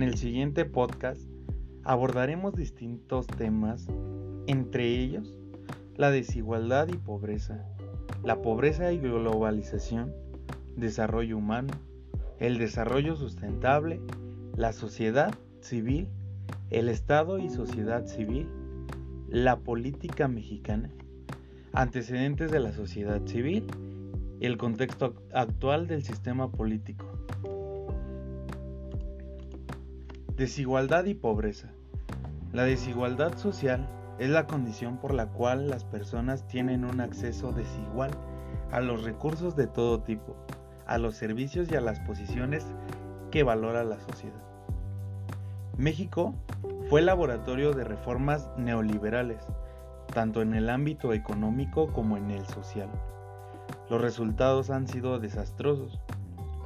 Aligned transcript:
En 0.00 0.08
el 0.08 0.16
siguiente 0.16 0.64
podcast 0.64 1.20
abordaremos 1.84 2.54
distintos 2.54 3.26
temas, 3.26 3.86
entre 4.46 4.98
ellos 4.98 5.36
la 5.94 6.10
desigualdad 6.10 6.88
y 6.88 6.96
pobreza, 6.96 7.66
la 8.24 8.40
pobreza 8.40 8.92
y 8.92 8.98
globalización, 8.98 10.14
desarrollo 10.74 11.36
humano, 11.36 11.74
el 12.38 12.56
desarrollo 12.56 13.14
sustentable, 13.14 14.00
la 14.56 14.72
sociedad 14.72 15.34
civil, 15.60 16.08
el 16.70 16.88
Estado 16.88 17.38
y 17.38 17.50
sociedad 17.50 18.06
civil, 18.06 18.48
la 19.28 19.58
política 19.58 20.28
mexicana, 20.28 20.90
antecedentes 21.74 22.50
de 22.50 22.60
la 22.60 22.72
sociedad 22.72 23.20
civil 23.26 23.66
el 24.40 24.56
contexto 24.56 25.14
actual 25.34 25.86
del 25.86 26.02
sistema 26.02 26.50
político. 26.50 27.09
Desigualdad 30.40 31.04
y 31.04 31.12
pobreza. 31.12 31.68
La 32.50 32.64
desigualdad 32.64 33.36
social 33.36 33.86
es 34.18 34.30
la 34.30 34.46
condición 34.46 34.96
por 34.96 35.12
la 35.12 35.26
cual 35.26 35.68
las 35.68 35.84
personas 35.84 36.46
tienen 36.46 36.86
un 36.86 37.02
acceso 37.02 37.52
desigual 37.52 38.10
a 38.72 38.80
los 38.80 39.04
recursos 39.04 39.54
de 39.54 39.66
todo 39.66 40.00
tipo, 40.00 40.34
a 40.86 40.96
los 40.96 41.14
servicios 41.14 41.70
y 41.70 41.76
a 41.76 41.82
las 41.82 42.00
posiciones 42.00 42.64
que 43.30 43.42
valora 43.42 43.84
la 43.84 44.00
sociedad. 44.00 44.40
México 45.76 46.34
fue 46.88 47.02
laboratorio 47.02 47.74
de 47.74 47.84
reformas 47.84 48.48
neoliberales, 48.56 49.44
tanto 50.14 50.40
en 50.40 50.54
el 50.54 50.70
ámbito 50.70 51.12
económico 51.12 51.92
como 51.92 52.16
en 52.16 52.30
el 52.30 52.46
social. 52.46 52.88
Los 53.90 54.00
resultados 54.00 54.70
han 54.70 54.88
sido 54.88 55.18
desastrosos. 55.18 56.00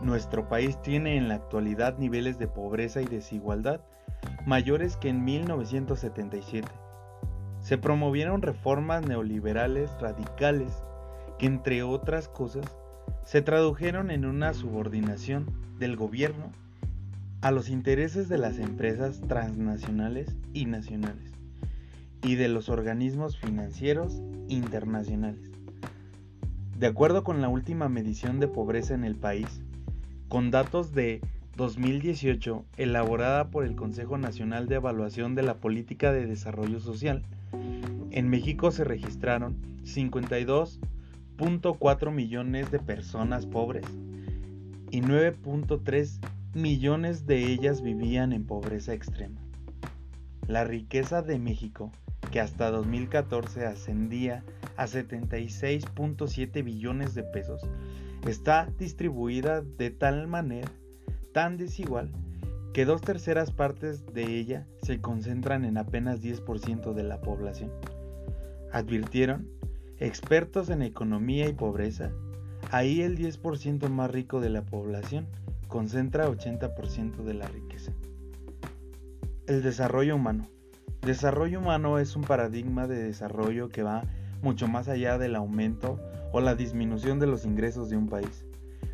Nuestro 0.04 0.50
país 0.50 0.76
tiene 0.82 1.16
en 1.16 1.28
la 1.28 1.36
actualidad 1.36 1.96
niveles 1.96 2.38
de 2.38 2.46
pobreza 2.46 3.00
y 3.00 3.06
desigualdad 3.06 3.80
mayores 4.44 4.98
que 4.98 5.08
en 5.08 5.24
1977. 5.24 6.68
Se 7.60 7.78
promovieron 7.78 8.42
reformas 8.42 9.06
neoliberales 9.06 9.90
radicales 9.98 10.70
que, 11.38 11.46
entre 11.46 11.82
otras 11.82 12.28
cosas, 12.28 12.66
se 13.24 13.40
tradujeron 13.40 14.10
en 14.10 14.26
una 14.26 14.52
subordinación 14.52 15.46
del 15.78 15.96
gobierno 15.96 16.52
a 17.40 17.50
los 17.50 17.70
intereses 17.70 18.28
de 18.28 18.36
las 18.36 18.58
empresas 18.58 19.22
transnacionales 19.26 20.36
y 20.52 20.66
nacionales 20.66 21.32
y 22.22 22.34
de 22.34 22.48
los 22.48 22.68
organismos 22.68 23.38
financieros 23.38 24.20
internacionales. 24.48 25.50
De 26.78 26.88
acuerdo 26.88 27.24
con 27.24 27.40
la 27.40 27.48
última 27.48 27.88
medición 27.88 28.38
de 28.38 28.48
pobreza 28.48 28.92
en 28.92 29.04
el 29.04 29.16
país, 29.16 29.62
con 30.28 30.50
datos 30.50 30.92
de 30.92 31.22
2018 31.56 32.66
elaborada 32.76 33.50
por 33.50 33.64
el 33.64 33.76
Consejo 33.76 34.18
Nacional 34.18 34.68
de 34.68 34.74
Evaluación 34.76 35.34
de 35.34 35.42
la 35.42 35.56
Política 35.58 36.12
de 36.12 36.26
Desarrollo 36.26 36.80
Social, 36.80 37.24
en 38.10 38.28
México 38.28 38.70
se 38.70 38.84
registraron 38.84 39.56
52.4 39.82 42.12
millones 42.12 42.70
de 42.70 42.78
personas 42.78 43.46
pobres 43.46 43.86
y 44.90 45.00
9.3 45.00 46.20
millones 46.54 47.26
de 47.26 47.52
ellas 47.52 47.82
vivían 47.82 48.32
en 48.32 48.46
pobreza 48.46 48.94
extrema. 48.94 49.40
La 50.46 50.64
riqueza 50.64 51.22
de 51.22 51.38
México, 51.38 51.90
que 52.30 52.40
hasta 52.40 52.70
2014 52.70 53.66
ascendía 53.66 54.44
a 54.76 54.86
76.7 54.86 56.62
billones 56.62 57.14
de 57.14 57.24
pesos, 57.24 57.62
está 58.26 58.68
distribuida 58.78 59.60
de 59.60 59.90
tal 59.90 60.26
manera 60.26 60.70
tan 61.32 61.56
desigual 61.56 62.10
que 62.72 62.84
dos 62.84 63.02
terceras 63.02 63.50
partes 63.50 64.04
de 64.12 64.38
ella 64.38 64.66
se 64.82 65.00
concentran 65.00 65.64
en 65.64 65.78
apenas 65.78 66.22
10% 66.22 66.92
de 66.92 67.02
la 67.04 67.20
población. 67.20 67.70
Advirtieron 68.72 69.48
expertos 69.98 70.70
en 70.70 70.82
economía 70.82 71.48
y 71.48 71.52
pobreza, 71.52 72.10
ahí 72.72 73.02
el 73.02 73.16
10% 73.16 73.88
más 73.88 74.10
rico 74.10 74.40
de 74.40 74.50
la 74.50 74.62
población 74.62 75.26
concentra 75.68 76.28
80% 76.28 77.22
de 77.22 77.34
la 77.34 77.46
riqueza. 77.46 77.92
El 79.46 79.62
desarrollo 79.62 80.16
humano. 80.16 80.48
Desarrollo 81.02 81.60
humano 81.60 81.98
es 81.98 82.16
un 82.16 82.22
paradigma 82.22 82.86
de 82.86 83.02
desarrollo 83.02 83.68
que 83.68 83.82
va 83.82 84.04
mucho 84.42 84.66
más 84.66 84.88
allá 84.88 85.18
del 85.18 85.36
aumento 85.36 86.00
o 86.34 86.40
la 86.40 86.56
disminución 86.56 87.20
de 87.20 87.28
los 87.28 87.44
ingresos 87.44 87.90
de 87.90 87.96
un 87.96 88.08
país. 88.08 88.44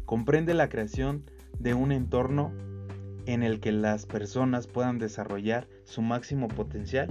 Comprende 0.04 0.52
la 0.52 0.68
creación 0.68 1.24
de 1.58 1.72
un 1.72 1.90
entorno 1.90 2.52
en 3.24 3.42
el 3.42 3.60
que 3.60 3.72
las 3.72 4.04
personas 4.04 4.66
puedan 4.66 4.98
desarrollar 4.98 5.66
su 5.84 6.02
máximo 6.02 6.48
potencial 6.48 7.08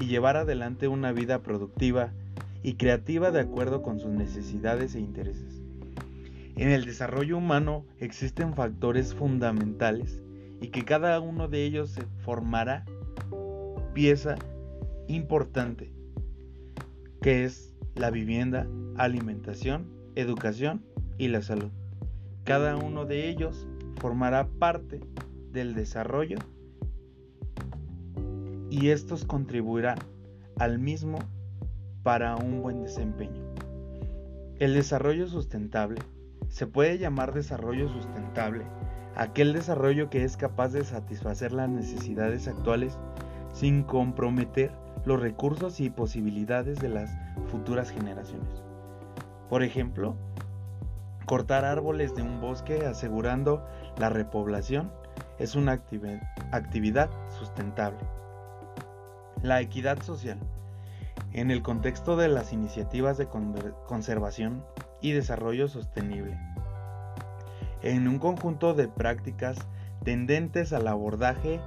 y 0.00 0.06
llevar 0.06 0.38
adelante 0.38 0.88
una 0.88 1.12
vida 1.12 1.42
productiva 1.42 2.14
y 2.62 2.76
creativa 2.76 3.30
de 3.30 3.40
acuerdo 3.40 3.82
con 3.82 4.00
sus 4.00 4.10
necesidades 4.10 4.94
e 4.94 5.00
intereses. 5.00 5.60
En 6.56 6.70
el 6.70 6.86
desarrollo 6.86 7.36
humano 7.36 7.84
existen 8.00 8.54
factores 8.54 9.14
fundamentales 9.14 10.22
y 10.62 10.68
que 10.68 10.86
cada 10.86 11.20
uno 11.20 11.46
de 11.46 11.64
ellos 11.64 11.94
formará 12.24 12.86
pieza 13.92 14.36
importante, 15.08 15.92
que 17.20 17.44
es 17.44 17.74
la 17.98 18.10
vivienda, 18.10 18.66
alimentación, 18.96 19.86
educación 20.14 20.84
y 21.18 21.28
la 21.28 21.42
salud. 21.42 21.70
Cada 22.44 22.76
uno 22.76 23.04
de 23.04 23.28
ellos 23.28 23.66
formará 24.00 24.46
parte 24.46 25.00
del 25.52 25.74
desarrollo 25.74 26.38
y 28.70 28.88
estos 28.88 29.24
contribuirán 29.24 29.98
al 30.58 30.78
mismo 30.78 31.18
para 32.02 32.36
un 32.36 32.62
buen 32.62 32.82
desempeño. 32.82 33.42
El 34.58 34.74
desarrollo 34.74 35.26
sustentable 35.26 36.00
se 36.48 36.66
puede 36.66 36.98
llamar 36.98 37.34
desarrollo 37.34 37.88
sustentable 37.88 38.64
aquel 39.18 39.52
desarrollo 39.52 40.08
que 40.10 40.24
es 40.24 40.36
capaz 40.36 40.68
de 40.68 40.84
satisfacer 40.84 41.52
las 41.52 41.68
necesidades 41.68 42.46
actuales 42.46 42.96
sin 43.52 43.82
comprometer 43.82 44.70
los 45.04 45.20
recursos 45.20 45.80
y 45.80 45.90
posibilidades 45.90 46.78
de 46.78 46.88
las 46.88 47.10
futuras 47.50 47.90
generaciones. 47.90 48.62
Por 49.48 49.62
ejemplo, 49.62 50.14
cortar 51.26 51.64
árboles 51.64 52.14
de 52.14 52.22
un 52.22 52.40
bosque 52.40 52.86
asegurando 52.86 53.66
la 53.98 54.08
repoblación 54.08 54.90
es 55.38 55.54
una 55.54 55.72
actividad 56.52 57.10
sustentable. 57.38 58.00
La 59.42 59.60
equidad 59.60 60.02
social. 60.02 60.38
En 61.32 61.50
el 61.50 61.62
contexto 61.62 62.16
de 62.16 62.28
las 62.28 62.52
iniciativas 62.52 63.18
de 63.18 63.28
conservación 63.86 64.64
y 65.00 65.12
desarrollo 65.12 65.68
sostenible. 65.68 66.38
En 67.82 68.08
un 68.08 68.18
conjunto 68.18 68.74
de 68.74 68.88
prácticas 68.88 69.56
tendentes 70.04 70.72
al 70.72 70.88
abordaje 70.88 71.60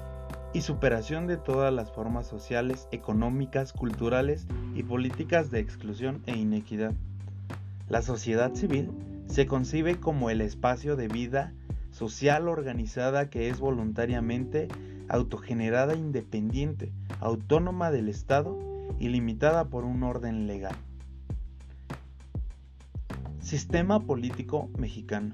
y 0.54 0.62
superación 0.62 1.28
de 1.28 1.38
todas 1.38 1.74
las 1.74 1.92
formas 1.92 2.28
sociales, 2.28 2.88
económicas, 2.92 3.74
culturales 3.74 4.48
y 4.76 4.84
políticas 4.84 5.50
de 5.52 5.60
exclusión 5.60 6.22
e 6.26 6.36
inequidad. 6.36 6.94
La 7.90 8.02
sociedad 8.02 8.54
civil 8.54 8.92
se 9.28 9.46
concibe 9.46 10.00
como 10.00 10.30
el 10.30 10.42
espacio 10.42 10.96
de 10.96 11.08
vida 11.08 11.54
social 11.92 12.48
organizada 12.48 13.30
que 13.30 13.50
es 13.50 13.60
voluntariamente 13.60 14.68
autogenerada 15.08 15.96
independiente, 15.96 16.92
autónoma 17.20 17.92
del 17.92 18.10
Estado 18.10 18.58
y 19.00 19.10
limitada 19.10 19.66
por 19.66 19.84
un 19.84 20.04
orden 20.04 20.48
legal. 20.48 20.76
Sistema 23.40 24.00
político 24.02 24.70
mexicano. 24.78 25.34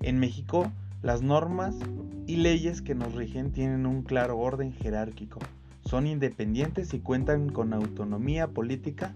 En 0.00 0.18
México, 0.18 0.70
las 1.02 1.22
normas 1.22 1.76
y 2.26 2.36
leyes 2.36 2.80
que 2.80 2.94
nos 2.94 3.14
rigen 3.14 3.52
tienen 3.52 3.86
un 3.86 4.02
claro 4.02 4.38
orden 4.38 4.72
jerárquico, 4.72 5.40
son 5.84 6.06
independientes 6.06 6.94
y 6.94 7.00
cuentan 7.00 7.48
con 7.48 7.72
autonomía 7.72 8.48
política 8.48 9.14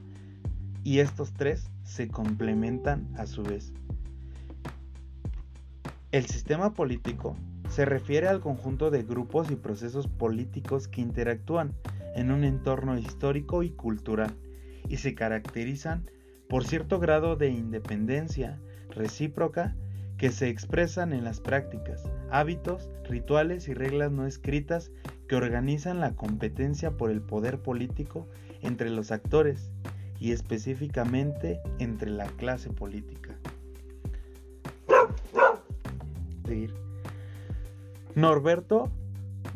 y 0.82 0.98
estos 0.98 1.32
tres 1.32 1.70
se 1.84 2.08
complementan 2.08 3.08
a 3.16 3.26
su 3.26 3.42
vez. 3.42 3.72
El 6.10 6.26
sistema 6.26 6.74
político 6.74 7.36
se 7.68 7.84
refiere 7.84 8.28
al 8.28 8.40
conjunto 8.40 8.90
de 8.90 9.02
grupos 9.02 9.50
y 9.50 9.56
procesos 9.56 10.06
políticos 10.08 10.88
que 10.88 11.00
interactúan 11.00 11.72
en 12.14 12.30
un 12.30 12.44
entorno 12.44 12.98
histórico 12.98 13.62
y 13.62 13.70
cultural 13.70 14.34
y 14.88 14.96
se 14.96 15.14
caracterizan 15.14 16.08
por 16.48 16.64
cierto 16.64 16.98
grado 17.00 17.36
de 17.36 17.50
independencia 17.50 18.58
recíproca 18.90 19.76
que 20.18 20.30
se 20.30 20.48
expresan 20.48 21.12
en 21.12 21.24
las 21.24 21.40
prácticas, 21.40 22.02
hábitos, 22.30 22.90
rituales 23.04 23.68
y 23.68 23.74
reglas 23.74 24.12
no 24.12 24.26
escritas 24.26 24.90
que 25.28 25.36
organizan 25.36 26.00
la 26.00 26.14
competencia 26.14 26.92
por 26.92 27.10
el 27.10 27.20
poder 27.20 27.58
político 27.58 28.26
entre 28.62 28.90
los 28.90 29.12
actores 29.12 29.70
y 30.18 30.32
específicamente 30.32 31.60
entre 31.78 32.10
la 32.10 32.26
clase 32.26 32.70
política. 32.70 33.36
Norberto 38.14 38.90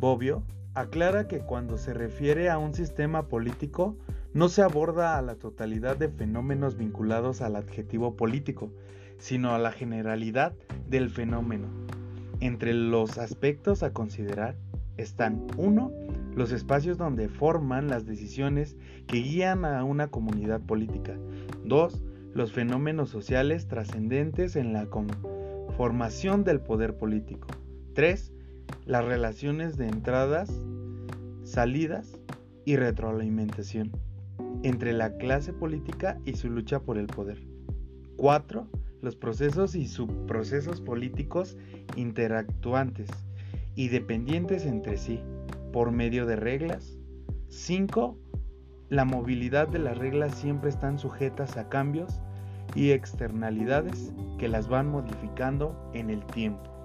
Bobbio 0.01 0.43
aclara 0.75 1.29
que 1.29 1.41
cuando 1.41 1.79
se 1.79 1.95
refiere 1.95 2.51
a 2.51 2.59
un 2.59 2.75
sistema 2.75 3.27
político, 3.27 3.97
no 4.35 4.49
se 4.49 4.62
aborda 4.62 5.17
a 5.17 5.23
la 5.23 5.35
totalidad 5.37 5.97
de 5.97 6.09
fenómenos 6.09 6.77
vinculados 6.77 7.41
al 7.41 7.57
adjetivo 7.57 8.17
político, 8.17 8.71
sino 9.20 9.55
a 9.55 9.58
la 9.58 9.70
generalidad 9.70 10.52
del 10.88 11.08
fenómeno. 11.11 11.69
Entre 12.40 12.75
los 12.75 13.19
aspectos 13.19 13.84
a 13.84 13.93
considerar 13.93 14.56
están 14.96 15.46
1. 15.56 15.93
Los 16.34 16.52
espacios 16.52 16.99
donde 16.99 17.28
forman 17.28 17.88
las 17.88 18.06
decisiones 18.06 18.76
que 19.06 19.19
guían 19.19 19.64
a 19.64 19.84
una 19.84 20.08
comunidad 20.08 20.61
política. 20.61 21.17
2. 21.64 22.02
Los 22.34 22.52
fenómenos 22.52 23.11
sociales 23.11 23.69
trascendentes 23.69 24.56
en 24.56 24.72
la 24.72 24.87
conformación 24.87 26.44
del 26.44 26.61
poder 26.61 26.96
político. 26.96 27.49
3. 27.94 28.32
Las 28.87 29.05
relaciones 29.05 29.76
de 29.76 29.88
entradas, 29.88 30.50
salidas 31.44 32.19
y 32.64 32.76
retroalimentación 32.76 33.93
entre 34.62 34.93
la 34.93 35.16
clase 35.16 35.52
política 35.52 36.19
y 36.25 36.34
su 36.34 36.50
lucha 36.50 36.81
por 36.81 36.99
el 36.99 37.06
poder. 37.06 37.38
4. 38.16 38.69
Los 39.00 39.17
procesos 39.17 39.75
y 39.75 39.87
subprocesos 39.87 40.81
políticos 40.81 41.56
interactuantes 41.97 43.08
y 43.75 43.88
dependientes 43.88 44.67
entre 44.67 44.99
sí 44.99 45.20
por 45.73 45.91
medio 45.91 46.26
de 46.26 46.37
reglas. 46.37 46.99
5. 47.49 48.19
La 48.88 49.05
movilidad 49.05 49.69
de 49.69 49.79
las 49.79 49.97
reglas 49.97 50.35
siempre 50.35 50.70
están 50.70 50.99
sujetas 50.99 51.56
a 51.56 51.69
cambios 51.69 52.20
y 52.75 52.91
externalidades 52.91 54.12
que 54.38 54.49
las 54.49 54.69
van 54.69 54.88
modificando 54.88 55.91
en 55.94 56.11
el 56.11 56.25
tiempo. 56.26 56.80